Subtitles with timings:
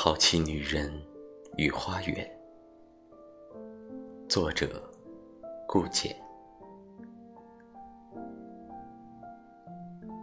[0.00, 0.88] 淘气女人
[1.56, 2.24] 与花园，
[4.28, 4.80] 作者：
[5.66, 6.16] 顾简。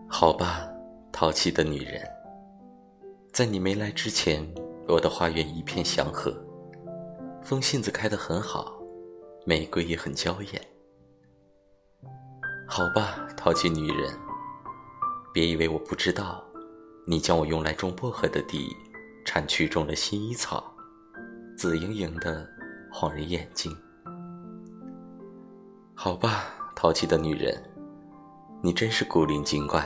[0.07, 0.65] 好吧，
[1.11, 2.01] 淘气的女人，
[3.33, 4.49] 在你没来之前，
[4.87, 6.33] 我的花园一片祥和，
[7.43, 8.81] 风信子开得很好，
[9.45, 10.61] 玫瑰也很娇艳。
[12.65, 14.17] 好吧，淘气女人，
[15.33, 16.41] 别以为我不知道，
[17.05, 18.73] 你将我用来种薄荷的地。
[19.25, 20.63] 产区中的薰衣草，
[21.57, 22.47] 紫莹莹的，
[22.91, 23.75] 晃人眼睛。
[25.95, 27.59] 好吧，淘气的女人，
[28.61, 29.83] 你真是古灵精怪。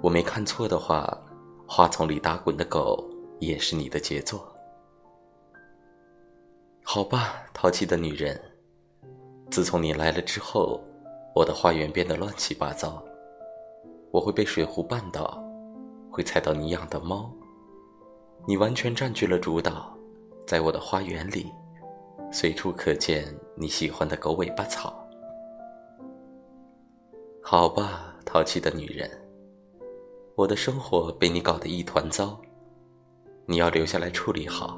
[0.00, 1.06] 我没看错的话，
[1.68, 3.06] 花丛里打滚的狗
[3.38, 4.50] 也是你的杰作。
[6.82, 8.40] 好吧，淘气的女人，
[9.50, 10.82] 自从你来了之后，
[11.34, 13.04] 我的花园变得乱七八糟。
[14.10, 15.42] 我会被水壶绊倒，
[16.10, 17.30] 会踩到你养的猫。
[18.44, 19.96] 你完全占据了主导，
[20.46, 21.46] 在我的花园里，
[22.32, 23.24] 随处可见
[23.56, 24.92] 你喜欢的狗尾巴草。
[27.40, 29.08] 好吧，淘气的女人，
[30.34, 32.36] 我的生活被你搞得一团糟，
[33.46, 34.76] 你要留下来处理好。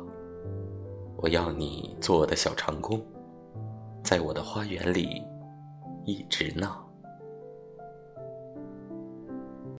[1.16, 3.00] 我要你做我的小长工，
[4.02, 5.22] 在我的花园里
[6.04, 6.86] 一直闹。